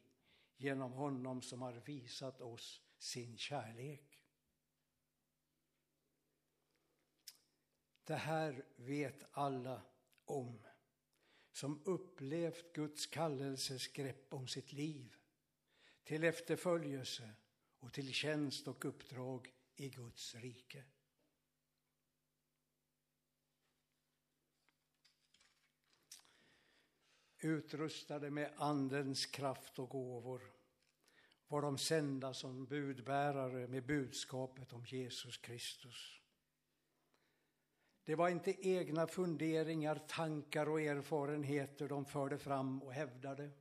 genom 0.57 0.91
honom 0.91 1.41
som 1.41 1.61
har 1.61 1.73
visat 1.73 2.41
oss 2.41 2.81
sin 2.97 3.37
kärlek. 3.37 4.23
Det 8.03 8.15
här 8.15 8.65
vet 8.75 9.23
alla 9.31 9.81
om 10.25 10.59
som 11.57 11.81
upplevt 11.85 12.73
Guds 12.73 13.05
kallelses 13.05 13.87
grepp 13.87 14.33
om 14.33 14.47
sitt 14.47 14.73
liv 14.73 15.15
till 16.03 16.23
efterföljelse 16.23 17.33
och 17.79 17.93
till 17.93 18.13
tjänst 18.13 18.67
och 18.67 18.85
uppdrag 18.85 19.53
i 19.75 19.89
Guds 19.89 20.35
rike. 20.35 20.83
Utrustade 27.39 28.29
med 28.29 28.53
Andens 28.57 29.25
kraft 29.25 29.79
och 29.79 29.89
gåvor 29.89 30.41
var 31.47 31.61
de 31.61 31.77
sända 31.77 32.33
som 32.33 32.65
budbärare 32.65 33.67
med 33.67 33.85
budskapet 33.85 34.73
om 34.73 34.85
Jesus 34.85 35.37
Kristus. 35.37 36.21
Det 38.07 38.15
var 38.15 38.29
inte 38.29 38.67
egna 38.67 39.07
funderingar, 39.07 39.95
tankar 40.07 40.69
och 40.69 40.81
erfarenheter 40.81 41.87
de 41.87 42.05
förde 42.05 42.37
fram 42.37 42.83
och 42.83 42.93
hävdade. 42.93 43.51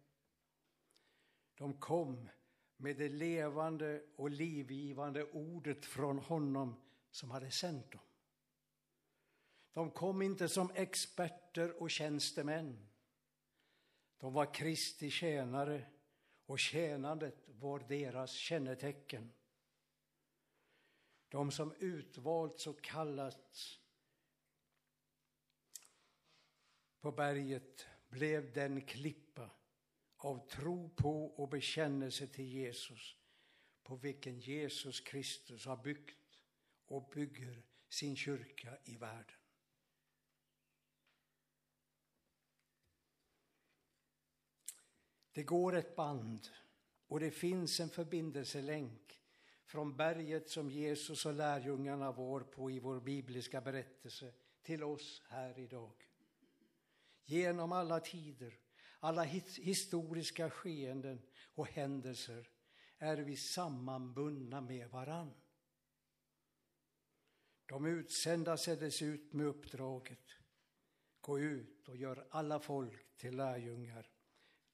De 1.55 1.81
kom 1.81 2.29
med 2.77 2.97
det 2.97 3.09
levande 3.09 4.03
och 4.17 4.31
livgivande 4.31 5.25
ordet 5.25 5.87
från 5.87 6.19
honom 6.19 6.83
som 7.11 7.31
hade 7.31 7.51
sänt 7.51 7.93
dem. 7.93 8.01
De 9.73 9.91
kom 9.91 10.23
inte 10.23 10.49
som 10.49 10.71
experter 10.75 11.83
och 11.83 11.91
tjänstemän. 11.91 12.89
De 14.19 14.33
var 14.33 14.55
Kristi 14.55 15.11
tjänare 15.11 15.87
och 16.47 16.59
tjänandet 16.59 17.45
var 17.47 17.79
deras 17.79 18.33
kännetecken. 18.33 19.33
De 21.29 21.51
som 21.51 21.75
utvalts 21.79 22.67
och 22.67 22.83
kallats 22.83 23.81
på 27.07 27.13
berget 27.13 27.87
blev 28.09 28.53
den 28.53 28.81
klippa 28.81 29.51
av 30.17 30.49
tro 30.49 30.89
på 30.89 31.27
och 31.27 31.49
bekännelse 31.49 32.27
till 32.27 32.45
Jesus 32.45 33.17
på 33.83 33.97
vilken 33.97 34.41
Jesus 34.41 35.01
Kristus 35.01 35.67
har 35.67 35.77
byggt 35.77 36.39
och 36.87 37.11
bygger 37.15 37.63
sin 37.89 38.17
kyrka 38.17 38.79
i 38.85 38.97
världen. 38.97 39.37
Det 45.33 45.43
går 45.43 45.77
ett 45.77 45.97
band 45.97 46.49
och 47.07 47.21
det 47.21 47.31
finns 47.31 47.81
en 47.81 47.91
förbindelselänk 47.91 49.21
från 49.65 49.97
berget 49.97 50.51
som 50.51 50.71
Jesus 50.71 51.27
och 51.27 51.35
lärjungarna 51.35 52.13
var 52.13 52.41
på 52.41 52.71
i 52.71 52.81
vår 52.81 53.01
bibliska 53.01 53.61
berättelse 53.61 54.33
till 54.63 54.83
oss 54.83 55.23
här 55.29 55.59
idag. 55.59 56.06
Genom 57.27 57.73
alla 57.73 58.01
tider 58.01 58.59
alla 59.07 59.23
historiska 59.23 60.51
skeenden 60.51 61.23
och 61.55 61.69
händelser 61.69 62.49
är 62.99 63.17
vi 63.17 63.37
sammanbundna 63.37 64.61
med 64.61 64.91
varann. 64.91 65.35
De 67.67 67.87
utsända 67.87 68.57
sändes 68.57 69.03
ut 69.03 69.33
med 69.33 69.47
uppdraget. 69.47 70.31
Gå 71.21 71.39
ut 71.39 71.89
och 71.89 71.97
gör 71.97 72.27
alla 72.31 72.61
folk 72.61 73.17
till 73.17 73.37
lärjungar. 73.37 74.11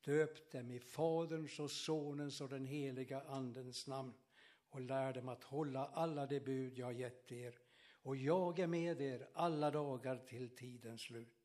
Döp 0.04 0.50
dem 0.50 0.70
i 0.70 0.80
Faderns 0.80 1.60
och 1.60 1.70
Sonens 1.70 2.40
och 2.40 2.48
den 2.48 2.66
heliga 2.66 3.20
Andens 3.20 3.86
namn 3.86 4.14
och 4.68 4.80
lär 4.80 5.12
dem 5.12 5.28
att 5.28 5.44
hålla 5.44 5.86
alla 5.86 6.26
de 6.26 6.40
bud 6.40 6.78
jag 6.78 6.92
gett 6.92 7.32
er. 7.32 7.58
Och 8.02 8.16
jag 8.16 8.58
är 8.58 8.66
med 8.66 9.00
er 9.00 9.28
alla 9.34 9.70
dagar 9.70 10.18
till 10.18 10.56
tidens 10.56 11.02
slut. 11.02 11.41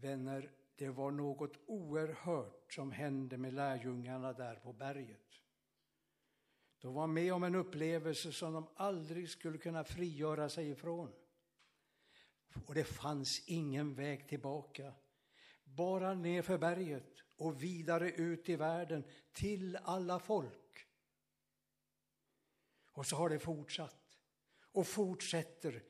Vänner, 0.00 0.50
det 0.76 0.88
var 0.88 1.10
något 1.10 1.56
oerhört 1.66 2.72
som 2.72 2.92
hände 2.92 3.36
med 3.36 3.54
lärjungarna 3.54 4.32
där 4.32 4.54
på 4.54 4.72
berget. 4.72 5.30
De 6.80 6.94
var 6.94 7.06
med 7.06 7.34
om 7.34 7.44
en 7.44 7.54
upplevelse 7.54 8.32
som 8.32 8.52
de 8.52 8.68
aldrig 8.74 9.28
skulle 9.28 9.58
kunna 9.58 9.84
frigöra 9.84 10.48
sig 10.48 10.70
ifrån. 10.70 11.12
Och 12.66 12.74
det 12.74 12.84
fanns 12.84 13.42
ingen 13.46 13.94
väg 13.94 14.28
tillbaka. 14.28 14.92
Bara 15.64 16.14
ner 16.14 16.42
för 16.42 16.58
berget 16.58 17.14
och 17.36 17.62
vidare 17.62 18.10
ut 18.10 18.48
i 18.48 18.56
världen 18.56 19.04
till 19.32 19.76
alla 19.76 20.18
folk. 20.18 20.86
Och 22.92 23.06
så 23.06 23.16
har 23.16 23.28
det 23.28 23.38
fortsatt 23.38 24.18
och 24.72 24.86
fortsätter 24.86 25.82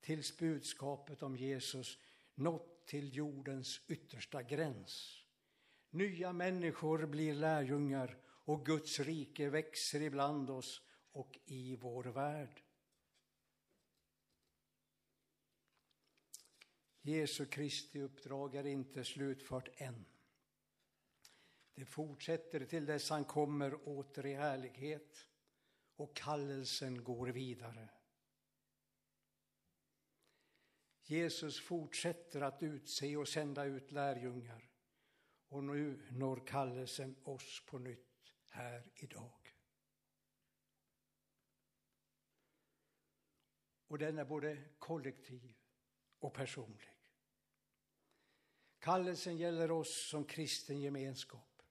tills 0.00 0.38
budskapet 0.38 1.22
om 1.22 1.36
Jesus 1.36 1.98
nått 2.34 2.77
till 2.88 3.16
jordens 3.16 3.80
yttersta 3.88 4.42
gräns. 4.42 5.24
Nya 5.90 6.32
människor 6.32 7.06
blir 7.06 7.34
lärjungar 7.34 8.18
och 8.24 8.66
Guds 8.66 9.00
rike 9.00 9.48
växer 9.48 10.02
ibland 10.02 10.50
oss 10.50 10.82
och 11.12 11.38
i 11.44 11.76
vår 11.76 12.04
värld. 12.04 12.62
Jesu 17.02 17.46
Kristi 17.46 18.00
uppdrag 18.00 18.54
är 18.54 18.66
inte 18.66 19.04
slutfört 19.04 19.68
än. 19.74 20.04
Det 21.74 21.84
fortsätter 21.84 22.66
till 22.66 22.86
dess 22.86 23.10
han 23.10 23.24
kommer 23.24 23.88
åter 23.88 24.26
i 24.26 24.34
härlighet 24.34 25.26
och 25.96 26.16
kallelsen 26.16 27.04
går 27.04 27.28
vidare. 27.28 27.88
Jesus 31.10 31.60
fortsätter 31.60 32.40
att 32.40 32.62
utse 32.62 33.16
och 33.16 33.28
sända 33.28 33.64
ut 33.64 33.92
lärjungar. 33.92 34.70
Och 35.48 35.64
nu 35.64 36.06
når 36.10 36.46
kallelsen 36.46 37.16
oss 37.24 37.62
på 37.66 37.78
nytt 37.78 38.32
här 38.48 38.92
idag. 38.94 39.54
Och 43.86 43.98
den 43.98 44.18
är 44.18 44.24
både 44.24 44.64
kollektiv 44.78 45.54
och 46.18 46.34
personlig. 46.34 46.92
Kallelsen 48.78 49.36
gäller 49.36 49.70
oss 49.70 50.08
som 50.08 50.24
kristen 50.24 50.80
gemenskap. 50.80 51.62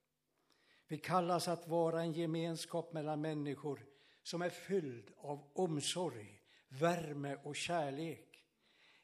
Vi 0.88 0.98
kallas 0.98 1.48
att 1.48 1.68
vara 1.68 2.02
en 2.02 2.14
gemenskap 2.14 2.94
mellan 2.94 3.22
människor 3.22 3.86
som 4.24 4.42
är 4.42 4.50
fylld 4.50 5.12
av 5.18 5.52
omsorg, 5.54 6.42
värme 6.68 7.36
och 7.36 7.56
kärlek 7.56 8.27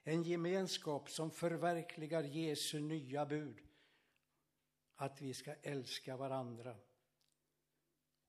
en 0.04 0.24
gemenskap 0.24 1.10
som 1.10 1.32
förverkligar 1.32 2.24
Jesu 2.24 2.80
nya 2.80 3.26
bud. 3.26 3.62
Att 4.96 5.22
vi 5.22 5.34
ska 5.34 5.54
älska 5.54 6.18
varandra 6.18 6.76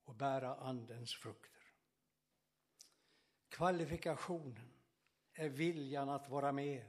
och 0.04 0.14
bära 0.14 0.54
Andens 0.54 1.14
frukter. 1.14 1.62
Kvalifikationen 3.48 4.72
är 5.32 5.48
viljan 5.48 6.08
att 6.08 6.28
vara 6.28 6.52
med 6.52 6.84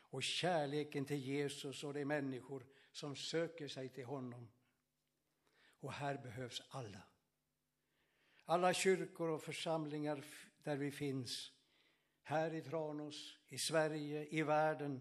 och 0.00 0.22
kärleken 0.22 1.04
till 1.04 1.20
Jesus 1.20 1.84
och 1.84 1.94
de 1.94 2.04
människor 2.04 2.66
som 2.92 3.16
söker 3.16 3.68
sig 3.68 3.88
till 3.88 4.04
honom. 4.04 4.48
Och 5.80 5.92
här 5.92 6.18
behövs 6.18 6.62
alla. 6.68 7.02
Alla 8.44 8.74
kyrkor 8.74 9.28
och 9.28 9.42
församlingar 9.42 10.24
där 10.62 10.76
vi 10.76 10.90
finns 10.90 11.52
här 12.30 12.54
i 12.54 12.62
Tranås, 12.62 13.38
i 13.48 13.58
Sverige, 13.58 14.26
i 14.30 14.42
världen 14.42 15.00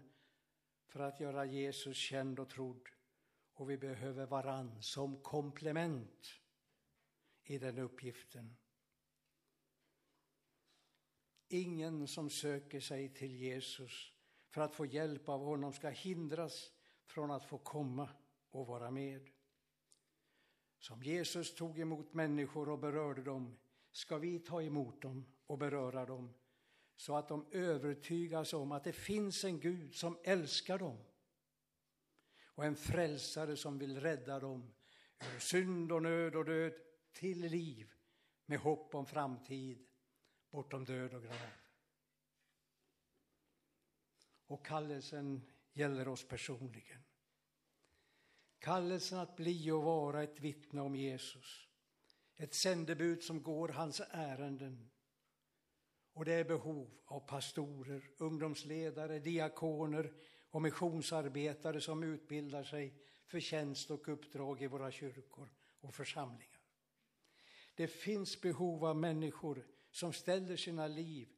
för 0.87 0.99
att 0.99 1.19
göra 1.19 1.45
Jesus 1.45 1.97
känd 1.97 2.39
och 2.39 2.49
trodd. 2.49 2.89
Och 3.53 3.69
vi 3.69 3.77
behöver 3.77 4.25
varann 4.25 4.81
som 4.81 5.21
komplement 5.21 6.27
i 7.43 7.57
den 7.57 7.77
uppgiften. 7.77 8.57
Ingen 11.47 12.07
som 12.07 12.29
söker 12.29 12.79
sig 12.79 13.13
till 13.13 13.35
Jesus 13.35 14.13
för 14.49 14.61
att 14.61 14.75
få 14.75 14.85
hjälp 14.85 15.29
av 15.29 15.39
honom 15.39 15.73
ska 15.73 15.89
hindras 15.89 16.71
från 17.05 17.31
att 17.31 17.45
få 17.45 17.57
komma 17.57 18.09
och 18.49 18.67
vara 18.67 18.91
med. 18.91 19.29
Som 20.79 21.03
Jesus 21.03 21.55
tog 21.55 21.79
emot 21.79 22.13
människor 22.13 22.69
och 22.69 22.79
berörde 22.79 23.23
dem 23.23 23.59
ska 23.91 24.17
vi 24.17 24.39
ta 24.39 24.61
emot 24.61 25.01
dem 25.01 25.25
och 25.47 25.57
beröra 25.57 26.05
dem 26.05 26.33
så 26.99 27.15
att 27.15 27.27
de 27.27 27.45
övertygas 27.51 28.53
om 28.53 28.71
att 28.71 28.83
det 28.83 28.93
finns 28.93 29.43
en 29.43 29.59
Gud 29.59 29.95
som 29.95 30.17
älskar 30.23 30.79
dem 30.79 30.97
och 32.43 32.65
en 32.65 32.75
frälsare 32.75 33.57
som 33.57 33.79
vill 33.79 33.99
rädda 33.99 34.39
dem 34.39 34.73
ur 35.19 35.39
synd 35.39 35.91
och 35.91 36.01
nöd 36.01 36.35
och 36.35 36.45
död 36.45 36.73
till 37.11 37.39
liv 37.39 37.93
med 38.45 38.59
hopp 38.59 38.95
om 38.95 39.05
framtid 39.05 39.87
bortom 40.49 40.85
död 40.85 41.13
och 41.13 41.23
grav. 41.23 41.35
Och 44.47 44.65
kallelsen 44.65 45.41
gäller 45.73 46.07
oss 46.07 46.27
personligen. 46.27 47.03
Kallelsen 48.59 49.19
att 49.19 49.35
bli 49.35 49.71
och 49.71 49.83
vara 49.83 50.23
ett 50.23 50.39
vittne 50.39 50.81
om 50.81 50.95
Jesus. 50.95 51.67
Ett 52.35 52.53
sändebud 52.53 53.23
som 53.23 53.43
går 53.43 53.69
hans 53.69 54.01
ärenden. 54.09 54.89
Och 56.13 56.25
det 56.25 56.33
är 56.33 56.43
behov 56.43 56.91
av 57.05 57.19
pastorer, 57.19 58.09
ungdomsledare, 58.17 59.19
diakoner 59.19 60.13
och 60.49 60.61
missionsarbetare 60.61 61.81
som 61.81 62.03
utbildar 62.03 62.63
sig 62.63 62.93
för 63.25 63.39
tjänst 63.39 63.91
och 63.91 64.09
uppdrag 64.09 64.61
i 64.61 64.67
våra 64.67 64.91
kyrkor 64.91 65.49
och 65.79 65.93
församlingar. 65.93 66.59
Det 67.75 67.87
finns 67.87 68.41
behov 68.41 68.85
av 68.85 68.97
människor 68.97 69.67
som 69.91 70.13
ställer 70.13 70.55
sina 70.55 70.87
liv, 70.87 71.29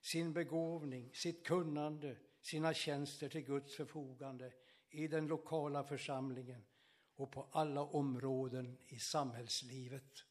sin 0.00 0.32
begåvning, 0.32 1.14
sitt 1.14 1.46
kunnande, 1.46 2.16
sina 2.40 2.74
tjänster 2.74 3.28
till 3.28 3.44
Guds 3.44 3.76
förfogande 3.76 4.52
i 4.90 5.08
den 5.08 5.26
lokala 5.26 5.84
församlingen 5.84 6.64
och 7.14 7.32
på 7.32 7.48
alla 7.52 7.82
områden 7.82 8.78
i 8.86 8.98
samhällslivet. 8.98 10.24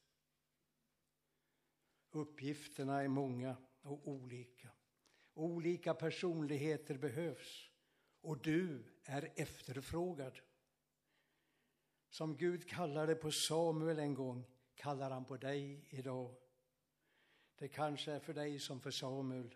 Uppgifterna 2.11 3.01
är 3.01 3.07
många 3.07 3.57
och 3.85 4.07
olika. 4.07 4.71
Olika 5.33 5.93
personligheter 5.93 6.97
behövs 6.97 7.69
och 8.21 8.41
du 8.41 8.83
är 9.03 9.31
efterfrågad. 9.35 10.39
Som 12.09 12.37
Gud 12.37 12.69
kallade 12.69 13.15
på 13.15 13.31
Samuel 13.31 13.99
en 13.99 14.13
gång 14.13 14.45
kallar 14.75 15.11
han 15.11 15.25
på 15.25 15.37
dig 15.37 15.85
idag. 15.89 16.35
Det 17.55 17.67
kanske 17.67 18.11
är 18.11 18.19
för 18.19 18.33
dig 18.33 18.59
som 18.59 18.81
för 18.81 18.91
Samuel. 18.91 19.55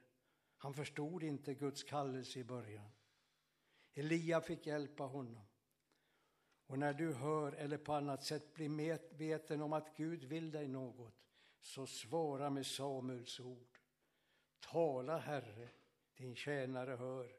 Han 0.57 0.73
förstod 0.73 1.23
inte 1.23 1.53
Guds 1.53 1.83
kallelse 1.83 2.39
i 2.39 2.43
början. 2.43 2.89
Elia 3.93 4.41
fick 4.41 4.67
hjälpa 4.67 5.03
honom. 5.03 5.45
Och 6.65 6.79
när 6.79 6.93
du 6.93 7.13
hör 7.13 7.51
eller 7.51 7.77
på 7.77 7.93
annat 7.93 8.23
sätt 8.23 8.53
blir 8.53 8.69
medveten 8.69 9.61
om 9.61 9.73
att 9.73 9.97
Gud 9.97 10.23
vill 10.23 10.51
dig 10.51 10.67
något, 10.67 11.15
så 11.61 11.87
svara 11.87 12.49
med 12.49 12.65
Samuels 12.65 13.39
ord. 13.39 13.78
Tala, 14.59 15.17
Herre, 15.17 15.69
din 16.15 16.35
tjänare 16.35 16.91
hör. 16.91 17.35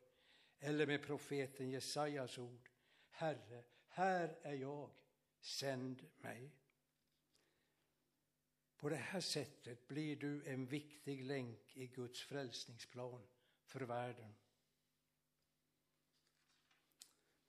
Eller 0.59 0.87
med 0.87 1.03
profeten 1.03 1.71
Jesajas 1.71 2.39
ord. 2.39 2.71
Herre, 3.11 3.65
här 3.89 4.39
är 4.43 4.55
jag, 4.55 4.91
sänd 5.41 6.07
mig. 6.19 6.51
På 8.77 8.89
det 8.89 8.97
här 8.97 9.21
sättet 9.21 9.89
blir 9.89 10.17
du 10.17 10.45
en 10.45 10.67
viktig 10.67 11.25
länk 11.25 11.77
i 11.77 11.87
Guds 11.87 12.23
frälsningsplan 12.23 13.23
för 13.65 13.81
världen. 13.81 14.35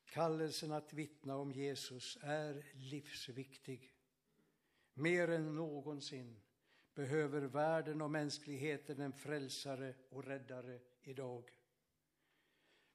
Kallelsen 0.06 0.72
att 0.72 0.94
vittna 0.94 1.36
om 1.36 1.52
Jesus 1.52 2.18
är 2.22 2.66
livsviktig. 2.74 3.94
Mer 4.94 5.30
än 5.30 5.56
någonsin 5.56 6.42
behöver 6.94 7.42
världen 7.42 8.02
och 8.02 8.12
mänskligheten 8.12 9.02
en 9.02 9.14
frälsare 9.14 9.96
och 10.10 10.24
räddare 10.24 10.80
idag. 11.02 11.52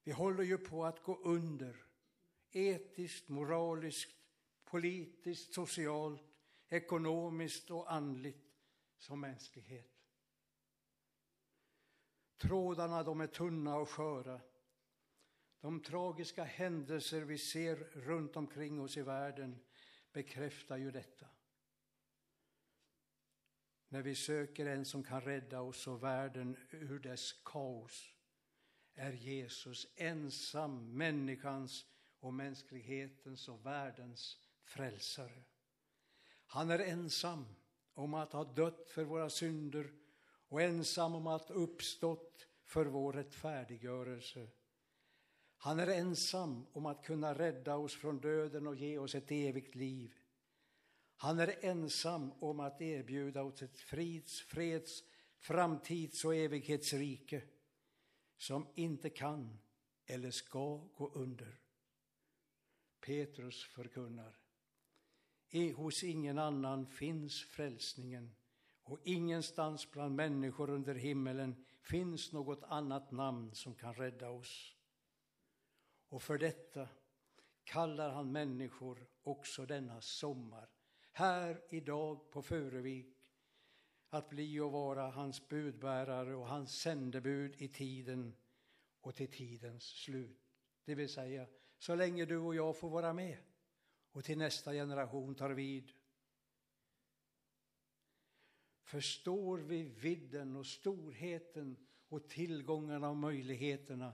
Vi 0.03 0.11
håller 0.11 0.43
ju 0.43 0.57
på 0.57 0.85
att 0.85 1.03
gå 1.03 1.17
under, 1.17 1.85
etiskt, 2.51 3.29
moraliskt, 3.29 4.15
politiskt, 4.65 5.53
socialt, 5.53 6.23
ekonomiskt 6.69 7.71
och 7.71 7.93
andligt 7.93 8.53
som 8.97 9.19
mänsklighet. 9.19 9.91
Trådarna 12.37 13.03
de 13.03 13.21
är 13.21 13.27
tunna 13.27 13.75
och 13.75 13.89
sköra. 13.89 14.41
De 15.59 15.79
tragiska 15.79 16.43
händelser 16.43 17.21
vi 17.21 17.37
ser 17.37 17.75
runt 17.93 18.35
omkring 18.35 18.81
oss 18.81 18.97
i 18.97 19.01
världen 19.01 19.59
bekräftar 20.11 20.77
ju 20.77 20.91
detta. 20.91 21.27
När 23.89 24.01
vi 24.01 24.15
söker 24.15 24.65
en 24.65 24.85
som 24.85 25.03
kan 25.03 25.21
rädda 25.21 25.61
oss 25.61 25.87
och 25.87 26.03
världen 26.03 26.57
ur 26.71 26.99
dess 26.99 27.33
kaos 27.45 28.13
är 28.93 29.11
Jesus 29.11 29.87
ensam 29.95 30.97
människans 30.97 31.85
och 32.19 32.33
mänsklighetens 32.33 33.49
och 33.49 33.65
världens 33.65 34.37
frälsare. 34.63 35.43
Han 36.45 36.69
är 36.69 36.79
ensam 36.79 37.45
om 37.93 38.13
att 38.13 38.33
ha 38.33 38.43
dött 38.43 38.89
för 38.89 39.03
våra 39.03 39.29
synder 39.29 39.91
och 40.49 40.61
ensam 40.61 41.15
om 41.15 41.27
att 41.27 41.49
ha 41.49 41.55
uppstått 41.55 42.47
för 42.63 42.85
vår 42.85 43.13
rättfärdiggörelse. 43.13 44.47
Han 45.57 45.79
är 45.79 45.87
ensam 45.87 46.65
om 46.71 46.85
att 46.85 47.05
kunna 47.05 47.33
rädda 47.33 47.75
oss 47.75 47.95
från 47.95 48.19
döden 48.19 48.67
och 48.67 48.75
ge 48.75 48.97
oss 48.97 49.15
ett 49.15 49.31
evigt 49.31 49.75
liv. 49.75 50.15
Han 51.19 51.39
är 51.39 51.65
ensam 51.65 52.31
om 52.31 52.59
att 52.59 52.81
erbjuda 52.81 53.43
oss 53.43 53.61
ett 53.61 53.79
frids, 53.79 54.41
freds, 54.41 55.03
framtids 55.37 56.25
och 56.25 56.35
evighetsrike 56.35 57.43
som 58.37 58.67
inte 58.75 59.09
kan 59.09 59.59
eller 60.05 60.31
ska 60.31 60.77
gå 60.77 61.11
under. 61.13 61.59
Petrus 62.99 63.63
förkunnar. 63.63 64.37
Hos 65.75 66.03
ingen 66.03 66.37
annan 66.37 66.87
finns 66.87 67.43
frälsningen 67.43 68.35
och 68.83 68.99
ingenstans 69.03 69.91
bland 69.91 70.15
människor 70.15 70.69
under 70.69 70.95
himmelen 70.95 71.65
finns 71.81 72.31
något 72.31 72.63
annat 72.63 73.11
namn 73.11 73.55
som 73.55 73.75
kan 73.75 73.93
rädda 73.93 74.29
oss. 74.29 74.75
Och 76.09 76.23
för 76.23 76.37
detta 76.37 76.89
kallar 77.63 78.09
han 78.09 78.31
människor 78.31 79.07
också 79.23 79.65
denna 79.65 80.01
sommar, 80.01 80.76
här 81.17 81.61
idag 81.69 82.31
på 82.31 82.41
Furuvik, 82.41 83.33
att 84.09 84.29
bli 84.29 84.59
och 84.59 84.71
vara 84.71 85.09
hans 85.09 85.47
budbärare 85.47 86.35
och 86.35 86.47
hans 86.47 86.79
sändebud 86.79 87.61
i 87.61 87.67
tiden 87.67 88.35
och 89.01 89.15
till 89.15 89.31
tidens 89.31 89.83
slut. 89.83 90.39
Det 90.85 90.95
vill 90.95 91.09
säga, 91.09 91.47
så 91.77 91.95
länge 91.95 92.25
du 92.25 92.37
och 92.37 92.55
jag 92.55 92.77
får 92.77 92.89
vara 92.89 93.13
med 93.13 93.37
och 94.11 94.23
till 94.23 94.37
nästa 94.37 94.73
generation 94.73 95.35
tar 95.35 95.49
vid. 95.49 95.91
Förstår 98.83 99.57
vi 99.57 99.83
vidden 99.83 100.55
och 100.55 100.65
storheten 100.65 101.87
och 102.07 102.29
tillgångarna 102.29 103.09
och 103.09 103.17
möjligheterna 103.17 104.13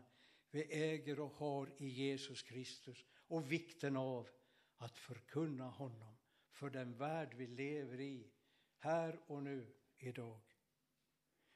vi 0.52 0.64
äger 0.64 1.20
och 1.20 1.32
har 1.32 1.72
i 1.78 1.88
Jesus 1.88 2.44
Kristus 2.44 3.06
och 3.28 3.52
vikten 3.52 3.98
av 3.98 4.30
att 4.78 4.98
förkunna 4.98 5.70
honom 5.70 6.13
för 6.54 6.70
den 6.70 6.98
värld 6.98 7.34
vi 7.34 7.48
lever 7.48 8.00
i, 8.00 8.32
här 8.78 9.20
och 9.28 9.44
nu, 9.44 9.74
idag. 9.98 10.42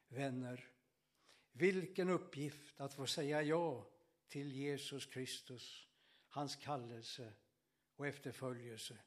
Vänner, 0.07 0.69
vilken 1.51 2.09
uppgift 2.09 2.81
att 2.81 2.93
få 2.93 3.07
säga 3.07 3.41
ja 3.41 3.89
till 4.27 4.51
Jesus 4.51 5.05
Kristus, 5.05 5.87
hans 6.27 6.55
kallelse 6.55 7.33
och 7.95 8.07
efterföljelse 8.07 8.97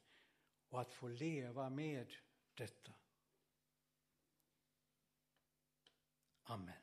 och 0.69 0.81
att 0.81 0.91
få 0.91 1.07
leva 1.07 1.69
med 1.69 2.15
detta. 2.53 2.93
Amen. 6.43 6.81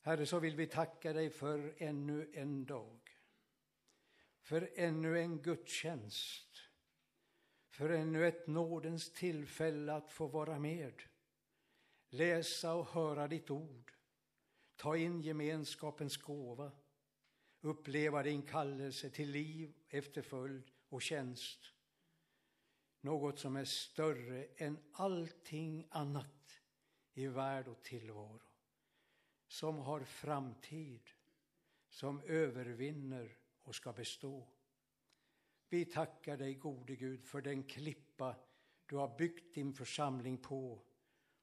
Herre, 0.00 0.26
så 0.26 0.38
vill 0.38 0.56
vi 0.56 0.66
tacka 0.66 1.12
dig 1.12 1.30
för 1.30 1.74
ännu 1.78 2.30
en 2.34 2.64
dag, 2.64 3.15
för 4.46 4.70
ännu 4.74 5.18
en 5.18 5.42
gudstjänst, 5.42 6.62
för 7.68 7.90
ännu 7.90 8.26
ett 8.26 8.46
nådens 8.46 9.12
tillfälle 9.12 9.92
att 9.92 10.12
få 10.12 10.26
vara 10.26 10.58
med, 10.58 11.02
läsa 12.08 12.74
och 12.74 12.86
höra 12.86 13.28
ditt 13.28 13.50
ord, 13.50 13.92
ta 14.76 14.96
in 14.96 15.22
gemenskapens 15.22 16.16
gåva, 16.16 16.72
uppleva 17.60 18.22
din 18.22 18.42
kallelse 18.42 19.10
till 19.10 19.30
liv, 19.30 19.74
efterföljd 19.88 20.70
och 20.88 21.02
tjänst. 21.02 21.72
Något 23.00 23.38
som 23.38 23.56
är 23.56 23.64
större 23.64 24.44
än 24.56 24.78
allting 24.92 25.86
annat 25.90 26.60
i 27.14 27.26
värld 27.26 27.68
och 27.68 27.82
tillvaro, 27.82 28.42
som 29.48 29.78
har 29.78 30.04
framtid, 30.04 31.10
som 31.88 32.20
övervinner 32.20 33.36
och 33.66 33.74
ska 33.74 33.92
bestå. 33.92 34.46
Vi 35.68 35.84
tackar 35.84 36.36
dig, 36.36 36.54
gode 36.54 36.96
Gud, 36.96 37.24
för 37.24 37.40
den 37.40 37.62
klippa 37.62 38.36
du 38.86 38.96
har 38.96 39.18
byggt 39.18 39.54
din 39.54 39.74
församling 39.74 40.38
på 40.38 40.82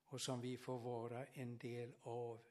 och 0.05 0.21
som 0.21 0.41
vi 0.41 0.57
får 0.57 0.79
vara 0.79 1.25
en 1.25 1.57
del 1.57 1.93
av. 2.01 2.41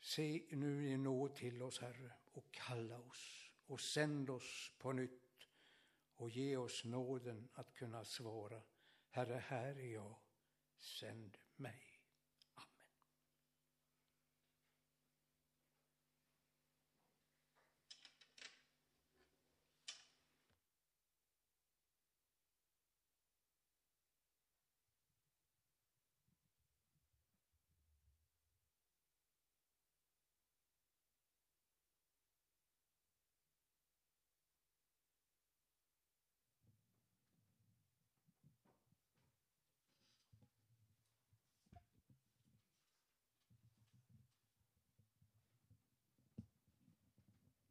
Se 0.00 0.46
nu 0.50 0.88
i 0.88 0.96
nåd 0.96 1.34
till 1.34 1.62
oss, 1.62 1.80
Herre, 1.80 2.12
och 2.32 2.50
kalla 2.50 2.98
oss 2.98 3.50
och 3.66 3.80
sänd 3.80 4.30
oss 4.30 4.72
på 4.78 4.92
nytt 4.92 5.48
och 6.16 6.30
ge 6.30 6.56
oss 6.56 6.84
nåden 6.84 7.48
att 7.52 7.74
kunna 7.74 8.04
svara 8.04 8.62
Herre, 9.14 9.42
här 9.46 9.78
är 9.78 9.92
jag, 9.92 10.16
sänd 10.78 11.38
mig. 11.56 11.91